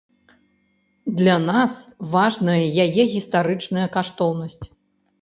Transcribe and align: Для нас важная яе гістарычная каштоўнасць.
Для 1.19 1.35
нас 1.51 1.73
важная 2.17 2.59
яе 2.87 3.03
гістарычная 3.15 3.87
каштоўнасць. 4.01 4.63